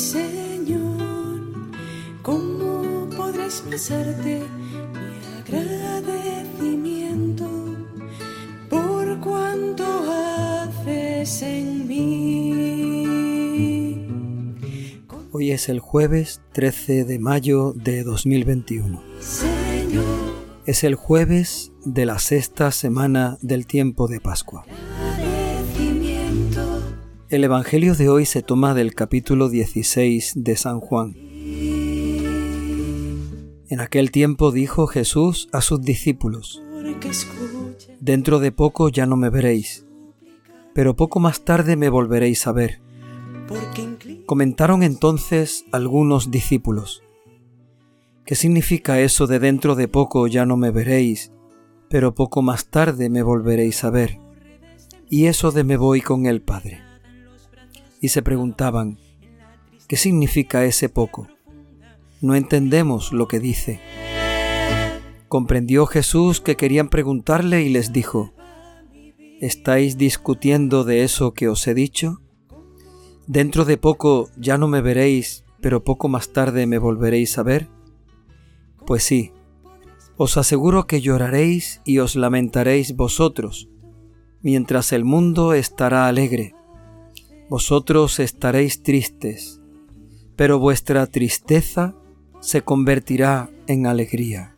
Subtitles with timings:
[0.00, 1.40] Señor,
[2.22, 4.44] ¿cómo podré expresarte
[4.94, 7.46] mi agradecimiento
[8.70, 12.96] por cuanto haces en mí?
[15.32, 19.02] Hoy es el jueves 13 de mayo de 2021.
[19.20, 20.06] Señor,
[20.64, 24.64] Es el jueves de la sexta semana del tiempo de Pascua.
[27.30, 31.14] El Evangelio de hoy se toma del capítulo 16 de San Juan.
[33.68, 36.60] En aquel tiempo dijo Jesús a sus discípulos,
[38.00, 39.86] Dentro de poco ya no me veréis,
[40.74, 42.80] pero poco más tarde me volveréis a ver.
[44.26, 47.04] Comentaron entonces algunos discípulos,
[48.26, 51.30] ¿qué significa eso de dentro de poco ya no me veréis,
[51.88, 54.18] pero poco más tarde me volveréis a ver?
[55.08, 56.89] Y eso de me voy con el Padre.
[58.00, 58.98] Y se preguntaban,
[59.86, 61.28] ¿qué significa ese poco?
[62.20, 63.80] No entendemos lo que dice.
[65.28, 68.32] Comprendió Jesús que querían preguntarle y les dijo,
[69.40, 72.20] ¿estáis discutiendo de eso que os he dicho?
[73.26, 77.68] Dentro de poco ya no me veréis, pero poco más tarde me volveréis a ver.
[78.86, 79.32] Pues sí,
[80.16, 83.68] os aseguro que lloraréis y os lamentaréis vosotros,
[84.42, 86.54] mientras el mundo estará alegre.
[87.50, 89.60] Vosotros estaréis tristes,
[90.36, 91.96] pero vuestra tristeza
[92.38, 94.54] se convertirá en alegría.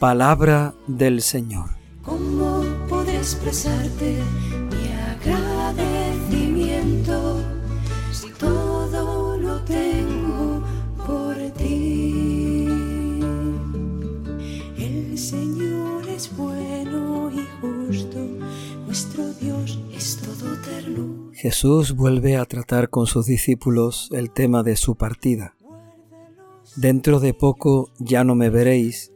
[0.00, 1.70] Palabra del Señor.
[2.02, 4.16] ¿Cómo podré expresarte
[4.72, 7.44] mi agradecimiento
[8.10, 10.64] si todo lo tengo
[11.06, 12.66] por ti?
[14.78, 18.18] El Señor es bueno y justo,
[18.84, 21.17] nuestro Dios es todo ternura.
[21.38, 25.54] Jesús vuelve a tratar con sus discípulos el tema de su partida.
[26.74, 29.12] Dentro de poco ya no me veréis,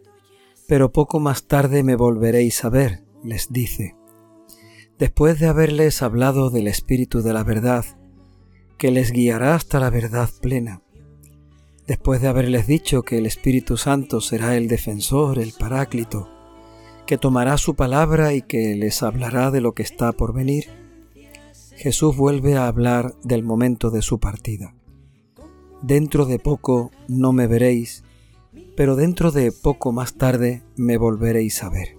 [0.69, 3.97] pero poco más tarde me volveréis a ver, les dice.
[5.01, 7.85] Después de haberles hablado del Espíritu de la verdad,
[8.79, 10.81] que les guiará hasta la verdad plena.
[11.89, 16.29] Después de haberles dicho que el Espíritu Santo será el defensor, el paráclito,
[17.05, 20.82] que tomará su palabra y que les hablará de lo que está por venir,
[21.83, 24.77] Jesús vuelve a hablar del momento de su partida.
[25.83, 28.05] Dentro de poco no me veréis,
[28.77, 31.97] pero dentro de poco más tarde me volveréis a ver.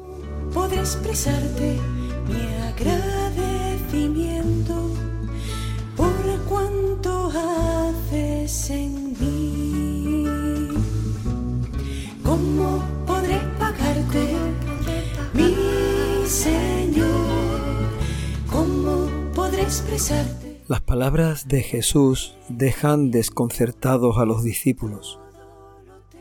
[20.67, 25.19] Las palabras de Jesús dejan desconcertados a los discípulos.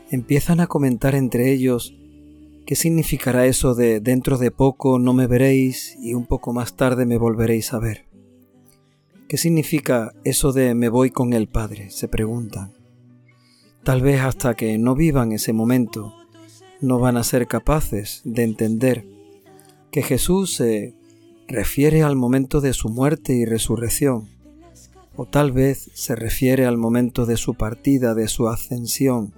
[0.09, 1.93] Empiezan a comentar entre ellos
[2.65, 7.05] qué significará eso de dentro de poco no me veréis y un poco más tarde
[7.05, 8.07] me volveréis a ver.
[9.27, 11.91] ¿Qué significa eso de me voy con el Padre?
[11.91, 12.73] se preguntan.
[13.83, 16.11] Tal vez hasta que no vivan ese momento
[16.81, 19.05] no van a ser capaces de entender
[19.91, 20.95] que Jesús se
[21.53, 24.27] refiere al momento de su muerte y resurrección,
[25.15, 29.35] o tal vez se refiere al momento de su partida, de su ascensión,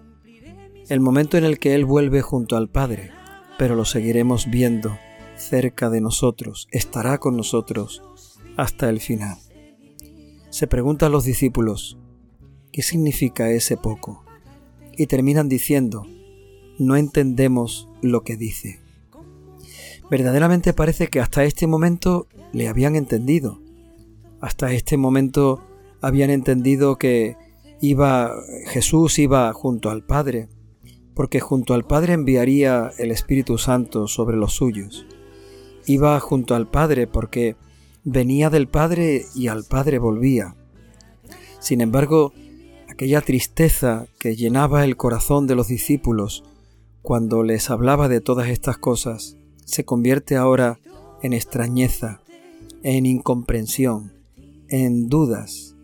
[0.88, 3.12] el momento en el que Él vuelve junto al Padre,
[3.60, 4.98] pero lo seguiremos viendo
[5.36, 8.02] cerca de nosotros, estará con nosotros
[8.56, 9.38] hasta el final.
[10.50, 11.98] Se preguntan los discípulos,
[12.72, 14.24] ¿qué significa ese poco?
[14.96, 16.06] Y terminan diciendo,
[16.80, 18.85] no entendemos lo que dice.
[20.10, 23.60] Verdaderamente parece que hasta este momento le habían entendido.
[24.40, 25.62] Hasta este momento
[26.02, 27.38] habían entendido que
[27.82, 28.32] iba
[28.68, 30.48] Jesús iba junto al Padre,
[31.16, 35.06] porque junto al Padre enviaría el Espíritu Santo sobre los suyos.
[35.88, 37.56] Iba junto al Padre porque
[38.04, 40.56] venía del Padre y al Padre volvía.
[41.60, 42.32] Sin embargo,
[42.88, 46.44] aquella tristeza que llenaba el corazón de los discípulos
[47.02, 50.80] cuando les hablaba de todas estas cosas se convierte ahora
[51.22, 52.22] en extrañeza,
[52.84, 54.14] en incomprensión,
[54.70, 55.76] en dudas.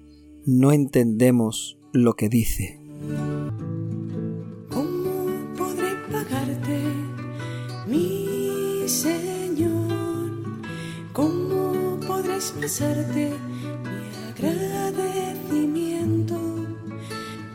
[0.45, 2.80] No entendemos lo que dice.
[4.69, 5.25] ¿Cómo
[5.57, 6.80] podré pagarte,
[7.88, 10.31] mi Señor?
[11.12, 13.33] ¿Cómo podré expresarte
[13.83, 16.39] mi agradecimiento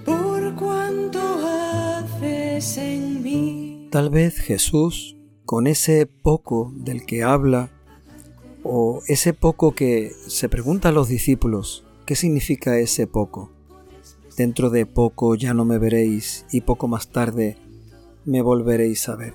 [0.05, 3.89] por cuanto haces en mí?
[3.91, 5.16] Tal vez Jesús,
[5.47, 7.71] con ese poco del que habla,
[8.63, 13.57] o ese poco que se pregunta a los discípulos, ¿qué significa ese poco?
[14.37, 17.57] dentro de poco ya no me veréis y poco más tarde
[18.25, 19.35] me volveréis a ver.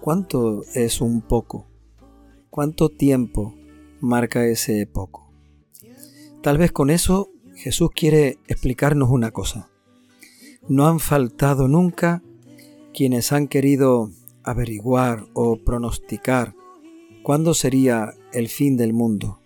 [0.00, 1.66] ¿Cuánto es un poco?
[2.50, 3.54] ¿Cuánto tiempo
[4.00, 5.32] marca ese poco?
[6.42, 9.70] Tal vez con eso Jesús quiere explicarnos una cosa.
[10.68, 12.22] No han faltado nunca
[12.92, 14.10] quienes han querido
[14.44, 16.54] averiguar o pronosticar
[17.22, 19.40] cuándo sería el fin del mundo.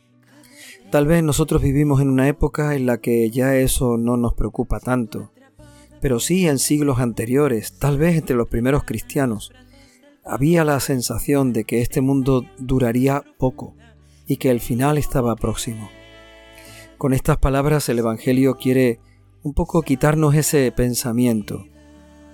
[0.90, 4.80] Tal vez nosotros vivimos en una época en la que ya eso no nos preocupa
[4.80, 5.32] tanto,
[6.00, 9.52] pero sí en siglos anteriores, tal vez entre los primeros cristianos,
[10.24, 13.74] había la sensación de que este mundo duraría poco
[14.26, 15.88] y que el final estaba próximo.
[16.98, 19.00] Con estas palabras el Evangelio quiere
[19.42, 21.64] un poco quitarnos ese pensamiento.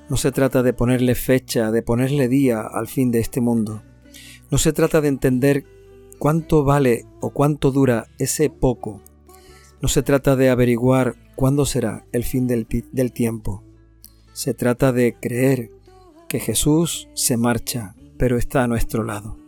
[0.09, 3.83] No se trata de ponerle fecha, de ponerle día al fin de este mundo.
[4.51, 5.65] No se trata de entender
[6.19, 9.01] cuánto vale o cuánto dura ese poco.
[9.81, 12.67] No se trata de averiguar cuándo será el fin del,
[13.12, 13.62] tiempo.
[14.33, 15.71] Se trata de creer
[16.29, 19.39] que Jesús se marcha, pero está a nuestro lado.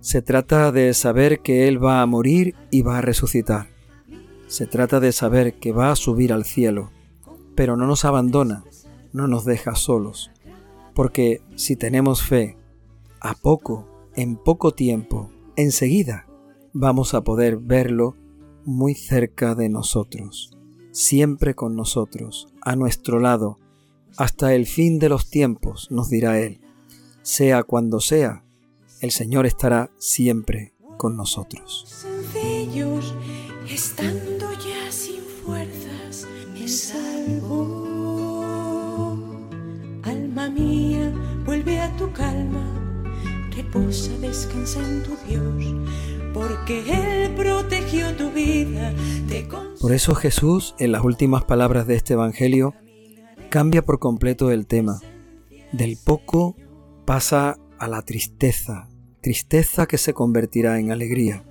[0.00, 3.68] Se trata de saber que Él va a morir y va a resucitar.
[4.46, 6.90] Se trata de saber que va a subir al cielo,
[7.54, 8.64] pero no nos abandona,
[9.12, 10.30] no nos deja solos,
[10.94, 12.56] porque si tenemos fe,
[13.20, 16.26] a poco, en poco tiempo, enseguida,
[16.72, 18.16] vamos a poder verlo
[18.64, 20.56] muy cerca de nosotros,
[20.92, 23.58] siempre con nosotros, a nuestro lado,
[24.16, 26.60] hasta el fin de los tiempos, nos dirá Él.
[27.22, 28.44] Sea cuando sea,
[29.00, 32.04] el Señor estará siempre con nosotros.
[41.44, 42.64] Vuelve a tu calma,
[43.54, 45.74] reposa, descansa tu Dios,
[46.32, 48.94] porque Él protegió tu vida.
[49.80, 52.74] Por eso Jesús, en las últimas palabras de este Evangelio,
[53.50, 55.00] cambia por completo el tema.
[55.72, 56.56] Del poco
[57.04, 58.88] pasa a la tristeza,
[59.20, 61.44] tristeza que se convertirá en alegría.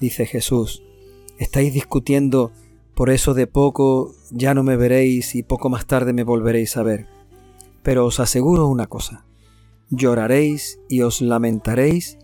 [0.00, 0.82] Dice Jesús,
[1.38, 2.52] estáis discutiendo
[2.94, 6.82] por eso de poco ya no me veréis y poco más tarde me volveréis a
[6.82, 7.17] ver.
[7.88, 9.24] Pero os aseguro una cosa,
[9.88, 12.18] lloraréis y os lamentaréis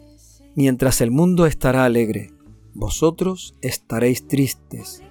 [0.55, 2.33] mientras el mundo estará alegre,
[2.75, 5.03] vosotros estaréis tristes,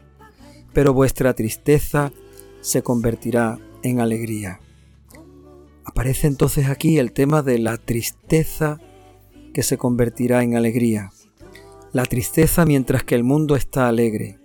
[0.72, 2.14] pero vuestra tristeza
[2.62, 4.60] se convertirá en alegría.
[5.86, 8.80] Aparece entonces aquí el tema de la tristeza
[9.56, 11.10] que se convertirá en alegría.
[11.94, 14.38] La tristeza mientras que el mundo está alegre.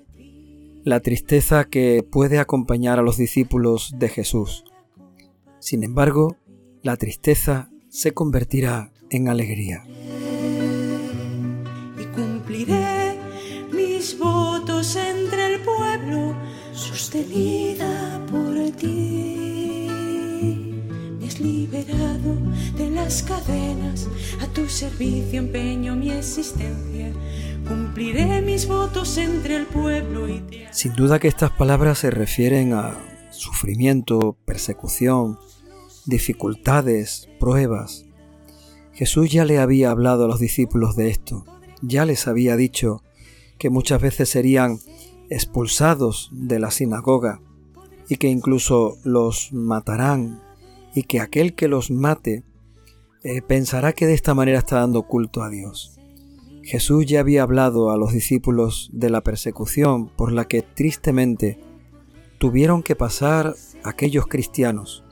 [0.84, 4.64] La tristeza que puede acompañar a los discípulos de Jesús.
[5.68, 6.38] Sin embargo,
[6.82, 9.84] la tristeza se convertirá en alegría.
[11.98, 13.18] Y cumpliré
[13.70, 16.34] mis votos entre el pueblo
[16.72, 19.90] sostenida por ti.
[21.20, 22.34] Me has liberado
[22.78, 24.08] de las cadenas,
[24.40, 27.12] a tu servicio empeño mi existencia.
[27.68, 30.66] Cumpliré mis votos entre el pueblo y te...
[30.70, 32.96] Sin duda que estas palabras se refieren a
[33.32, 35.38] sufrimiento, persecución,
[36.08, 38.06] dificultades, pruebas.
[38.92, 41.44] Jesús ya le había hablado a los discípulos de esto,
[41.82, 43.02] ya les había dicho
[43.58, 44.78] que muchas veces serían
[45.28, 47.42] expulsados de la sinagoga
[48.08, 50.40] y que incluso los matarán
[50.94, 52.42] y que aquel que los mate
[53.22, 56.00] eh, pensará que de esta manera está dando culto a Dios.
[56.62, 61.60] Jesús ya había hablado a los discípulos de la persecución por la que tristemente
[62.38, 65.04] tuvieron que pasar aquellos cristianos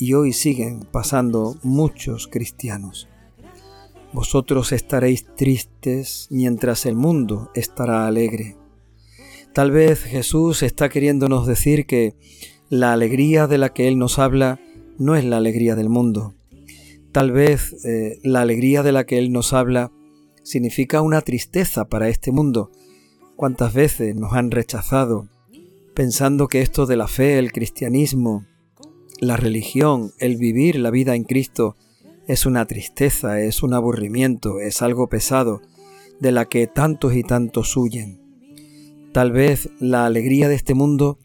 [0.00, 3.06] y hoy siguen pasando muchos cristianos.
[4.14, 8.56] Vosotros estaréis tristes mientras el mundo estará alegre.
[9.52, 12.16] Tal vez Jesús está queriéndonos decir que
[12.70, 14.58] la alegría de la que Él nos habla
[14.98, 16.34] no es la alegría del mundo.
[17.12, 19.92] Tal vez eh, la alegría de la que Él nos habla
[20.42, 22.70] significa una tristeza para este mundo.
[23.36, 25.28] ¿Cuántas veces nos han rechazado
[25.94, 28.46] pensando que esto de la fe, el cristianismo,
[29.20, 31.76] la religión, el vivir la vida en Cristo,
[32.26, 35.60] es una tristeza, es un aburrimiento, es algo pesado,
[36.20, 38.20] de la que tantos y tantos huyen.
[39.12, 41.18] Tal vez la alegría de este mundo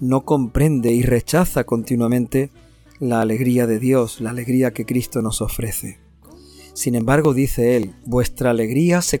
[0.00, 2.50] no comprende y rechaza continuamente
[2.98, 5.98] la alegría de Dios, la alegría que Cristo nos ofrece.
[6.72, 9.20] Sin embargo, dice él, vuestra alegría se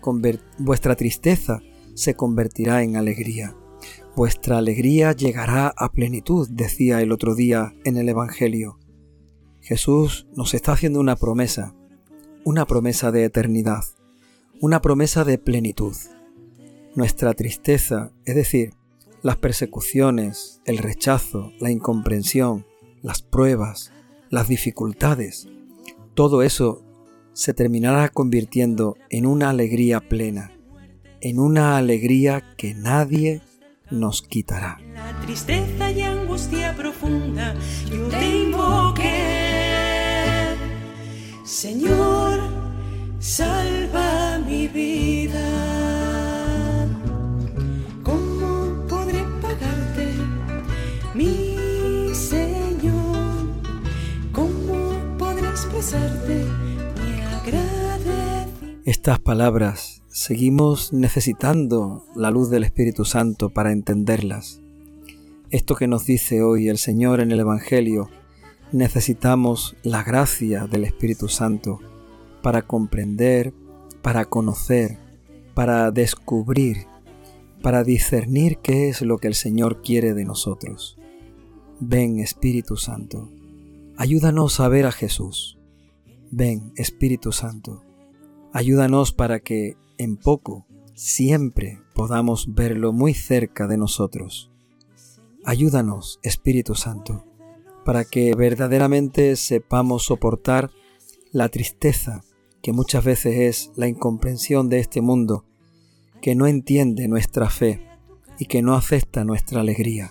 [0.58, 1.60] vuestra tristeza
[1.94, 3.54] se convertirá en alegría.
[4.16, 8.78] Vuestra alegría llegará a plenitud, decía el otro día en el Evangelio.
[9.60, 11.74] Jesús nos está haciendo una promesa,
[12.44, 13.84] una promesa de eternidad,
[14.60, 15.96] una promesa de plenitud
[16.94, 18.74] nuestra tristeza, es decir,
[19.22, 22.66] las persecuciones, el rechazo, la incomprensión,
[23.02, 23.92] las pruebas,
[24.30, 25.48] las dificultades,
[26.14, 26.82] todo eso
[27.32, 30.52] se terminará convirtiendo en una alegría plena,
[31.20, 33.42] en una alegría que nadie
[33.94, 34.78] nos quitará.
[34.92, 37.54] La tristeza y angustia profunda,
[37.90, 39.74] yo te invoqué.
[41.44, 42.40] Señor,
[43.18, 45.40] salva mi vida.
[48.02, 50.14] ¿Cómo podré pagarte,
[51.14, 53.46] mi Señor?
[54.32, 56.44] ¿Cómo podré expresarte
[57.00, 58.82] mi agradecimiento?
[58.84, 64.60] Estas palabras seguimos necesitando la luz del Espíritu Santo para entenderlas.
[65.50, 68.08] Esto que nos dice hoy el Señor en el Evangelio,
[68.70, 71.80] necesitamos la gracia del Espíritu Santo
[72.42, 73.52] para comprender,
[74.02, 74.98] para conocer,
[75.52, 76.86] para descubrir,
[77.60, 80.96] para discernir qué es lo que el Señor quiere de nosotros.
[81.80, 83.32] Ven Espíritu Santo,
[83.96, 85.58] ayúdanos a ver a Jesús.
[86.30, 87.82] Ven Espíritu Santo,
[88.52, 94.50] ayúdanos para que en poco, siempre podamos verlo muy cerca de nosotros.
[95.44, 97.24] Ayúdanos, Espíritu Santo,
[97.84, 100.70] para que verdaderamente sepamos soportar
[101.32, 102.22] la tristeza
[102.62, 105.44] que muchas veces es la incomprensión de este mundo,
[106.22, 107.86] que no entiende nuestra fe
[108.38, 110.10] y que no acepta nuestra alegría.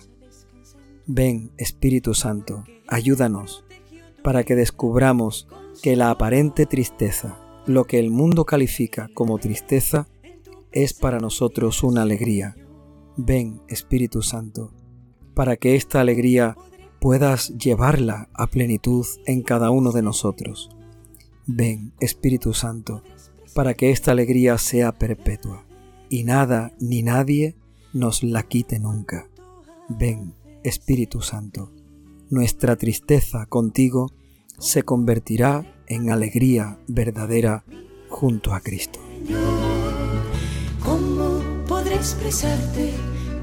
[1.06, 3.64] Ven, Espíritu Santo, ayúdanos
[4.22, 5.48] para que descubramos
[5.82, 10.08] que la aparente tristeza lo que el mundo califica como tristeza
[10.72, 12.56] es para nosotros una alegría.
[13.16, 14.72] Ven, Espíritu Santo,
[15.34, 16.56] para que esta alegría
[17.00, 20.70] puedas llevarla a plenitud en cada uno de nosotros.
[21.46, 23.02] Ven, Espíritu Santo,
[23.54, 25.64] para que esta alegría sea perpetua
[26.08, 27.56] y nada ni nadie
[27.92, 29.28] nos la quite nunca.
[29.88, 31.70] Ven, Espíritu Santo,
[32.30, 34.10] nuestra tristeza contigo
[34.58, 37.64] se convertirá en alegría verdadera
[38.08, 39.00] junto a Cristo.
[40.82, 42.94] ¿Cómo podré expresarte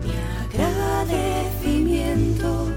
[0.04, 0.14] mi
[0.58, 2.70] agradecimiento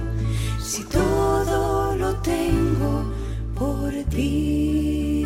[0.61, 3.11] si todo lo tengo
[3.55, 5.25] por ti?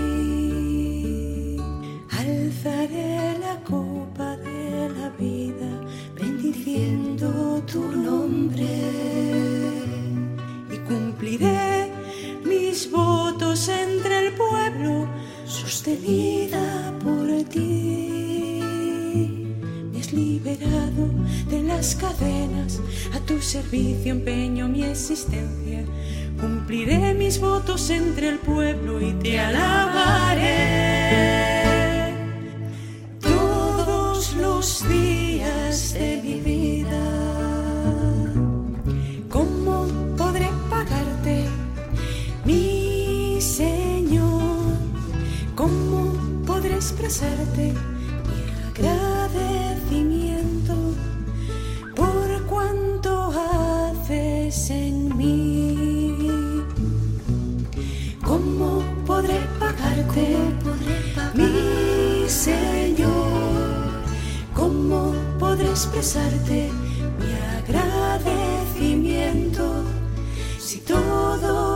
[2.11, 5.81] Alzaré la copa de la vida
[6.15, 8.67] bendiciendo tu nombre
[10.71, 11.91] y cumpliré
[12.45, 13.08] mis votos
[14.33, 15.09] pueblo,
[15.47, 18.63] sostenida por ti.
[19.93, 21.09] Me has liberado
[21.49, 22.81] de las cadenas,
[23.15, 25.85] a tu servicio empeño mi existencia.
[26.41, 30.79] Cumpliré mis votos entre el pueblo y te alabaré
[47.09, 47.73] expresarte
[48.29, 50.77] mi agradecimiento
[51.97, 56.61] por cuanto haces en mí?
[58.23, 60.37] ¿Cómo podré pagarte,
[61.33, 63.89] mi Señor?
[64.55, 66.71] ¿Cómo podré expresarte
[67.21, 69.83] mi agradecimiento?
[70.59, 71.68] si todo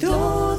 [0.00, 0.49] 都